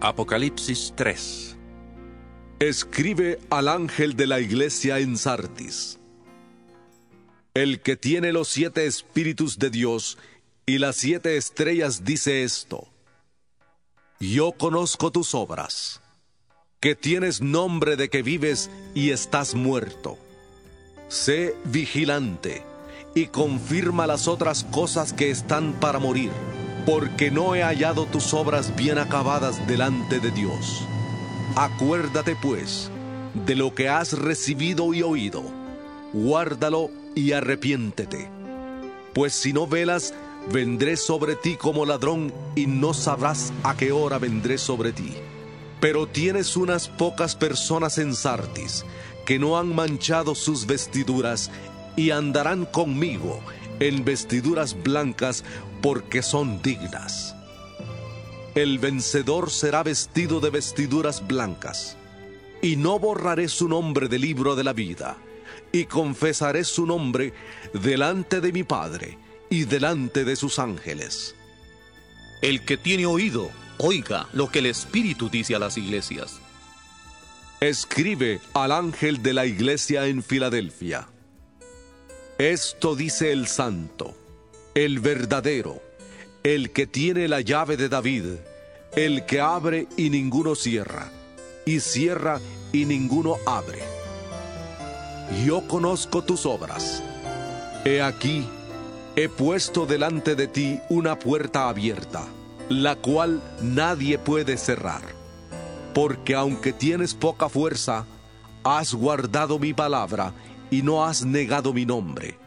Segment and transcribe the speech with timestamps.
[0.00, 1.56] Apocalipsis 3
[2.58, 5.98] Escribe al ángel de la iglesia en Sartis.
[7.54, 10.18] El que tiene los siete espíritus de Dios
[10.66, 12.88] y las siete estrellas dice esto.
[14.20, 16.02] Yo conozco tus obras,
[16.78, 20.18] que tienes nombre de que vives y estás muerto.
[21.08, 22.62] Sé vigilante
[23.14, 26.30] y confirma las otras cosas que están para morir
[26.86, 30.86] porque no he hallado tus obras bien acabadas delante de Dios.
[31.56, 32.90] Acuérdate pues
[33.44, 35.42] de lo que has recibido y oído,
[36.12, 38.30] guárdalo y arrepiéntete.
[39.12, 40.14] Pues si no velas,
[40.52, 45.12] vendré sobre ti como ladrón y no sabrás a qué hora vendré sobre ti.
[45.80, 48.84] Pero tienes unas pocas personas en Sartis
[49.26, 51.50] que no han manchado sus vestiduras
[51.96, 53.40] y andarán conmigo
[53.80, 55.44] en vestiduras blancas
[55.82, 57.34] porque son dignas.
[58.54, 61.96] El vencedor será vestido de vestiduras blancas,
[62.62, 65.18] y no borraré su nombre del libro de la vida,
[65.72, 67.34] y confesaré su nombre
[67.74, 69.18] delante de mi Padre
[69.50, 71.34] y delante de sus ángeles.
[72.42, 76.40] El que tiene oído, oiga lo que el Espíritu dice a las iglesias.
[77.60, 81.08] Escribe al ángel de la iglesia en Filadelfia.
[82.38, 84.14] Esto dice el santo,
[84.74, 85.80] el verdadero,
[86.42, 88.24] el que tiene la llave de David,
[88.94, 91.10] el que abre y ninguno cierra,
[91.64, 92.38] y cierra
[92.72, 93.78] y ninguno abre.
[95.46, 97.02] Yo conozco tus obras.
[97.86, 98.46] He aquí,
[99.16, 102.26] he puesto delante de ti una puerta abierta,
[102.68, 105.00] la cual nadie puede cerrar.
[105.94, 108.04] Porque aunque tienes poca fuerza,
[108.62, 110.34] has guardado mi palabra
[110.70, 112.38] y no has negado mi nombre.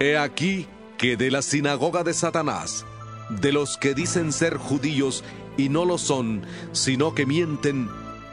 [0.00, 0.66] He aquí
[0.98, 2.84] que de la sinagoga de Satanás,
[3.28, 5.24] de los que dicen ser judíos
[5.56, 6.42] y no lo son,
[6.72, 7.88] sino que mienten,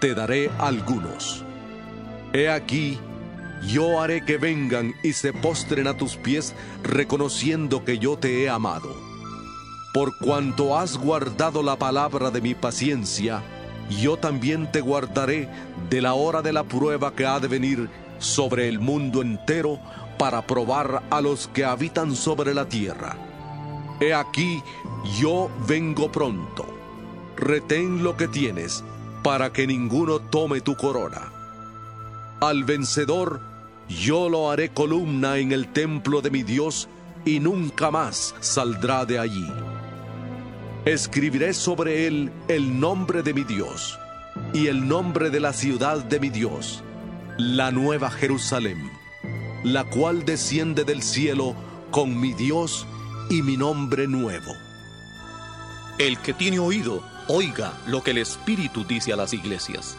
[0.00, 1.44] te daré algunos.
[2.32, 2.98] He aquí,
[3.66, 8.48] yo haré que vengan y se postren a tus pies, reconociendo que yo te he
[8.48, 8.96] amado.
[9.92, 13.42] Por cuanto has guardado la palabra de mi paciencia,
[14.00, 15.48] yo también te guardaré
[15.90, 17.90] de la hora de la prueba que ha de venir
[18.22, 19.78] sobre el mundo entero
[20.18, 23.16] para probar a los que habitan sobre la tierra.
[24.00, 24.62] He aquí,
[25.18, 26.66] yo vengo pronto.
[27.36, 28.84] Retén lo que tienes,
[29.22, 31.32] para que ninguno tome tu corona.
[32.40, 33.40] Al vencedor,
[33.88, 36.88] yo lo haré columna en el templo de mi Dios,
[37.24, 39.48] y nunca más saldrá de allí.
[40.84, 43.98] Escribiré sobre él el nombre de mi Dios,
[44.52, 46.82] y el nombre de la ciudad de mi Dios,
[47.38, 48.90] la nueva Jerusalén,
[49.64, 51.54] la cual desciende del cielo
[51.90, 52.86] con mi Dios
[53.30, 54.52] y mi nombre nuevo.
[55.98, 59.96] El que tiene oído, oiga lo que el Espíritu dice a las iglesias.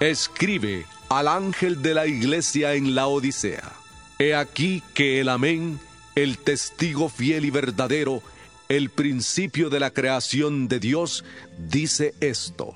[0.00, 3.72] Escribe al ángel de la iglesia en la Odisea.
[4.18, 5.78] He aquí que el amén,
[6.14, 8.22] el testigo fiel y verdadero,
[8.68, 11.24] el principio de la creación de Dios,
[11.58, 12.74] dice esto.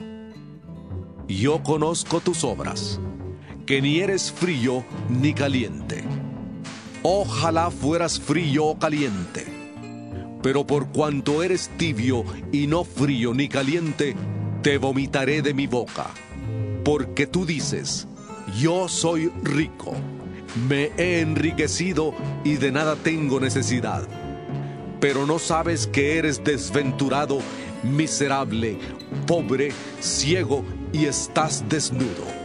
[1.26, 3.00] Yo conozco tus obras
[3.66, 6.04] que ni eres frío ni caliente.
[7.02, 9.44] Ojalá fueras frío o caliente.
[10.40, 14.14] Pero por cuanto eres tibio y no frío ni caliente,
[14.62, 16.06] te vomitaré de mi boca.
[16.84, 18.06] Porque tú dices,
[18.56, 19.94] yo soy rico,
[20.68, 24.06] me he enriquecido y de nada tengo necesidad.
[25.00, 27.40] Pero no sabes que eres desventurado,
[27.82, 28.78] miserable,
[29.26, 32.35] pobre, ciego y estás desnudo.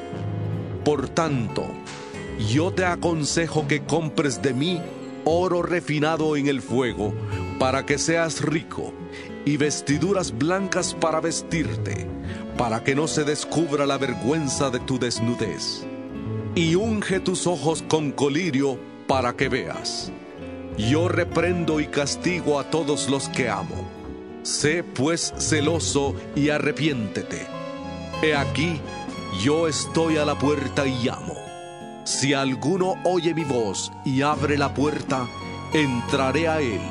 [0.84, 1.68] Por tanto,
[2.50, 4.82] yo te aconsejo que compres de mí
[5.26, 7.14] oro refinado en el fuego,
[7.60, 8.94] para que seas rico,
[9.46, 12.08] y vestiduras blancas para vestirte,
[12.58, 15.86] para que no se descubra la vergüenza de tu desnudez.
[16.56, 20.12] Y unge tus ojos con colirio para que veas.
[20.78, 23.88] Yo reprendo y castigo a todos los que amo.
[24.44, 27.46] Sé pues celoso y arrepiéntete.
[28.24, 28.80] He aquí,
[29.40, 31.36] yo estoy a la puerta y llamo.
[32.04, 35.28] Si alguno oye mi voz y abre la puerta,
[35.74, 36.82] entraré a él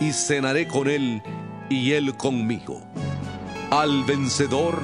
[0.00, 1.22] y cenaré con él
[1.68, 2.80] y él conmigo.
[3.70, 4.80] Al vencedor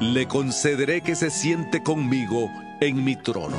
[0.00, 2.50] le concederé que se siente conmigo
[2.80, 3.56] en mi trono,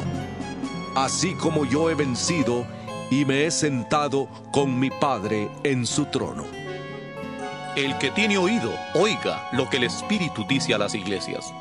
[0.95, 2.65] así como yo he vencido
[3.09, 6.45] y me he sentado con mi Padre en su trono.
[7.75, 11.53] El que tiene oído, oiga lo que el Espíritu dice a las iglesias.